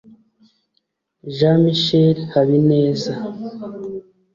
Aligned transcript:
Jean 1.35 1.55
Michel 1.63 2.17
Habineza 2.33 3.13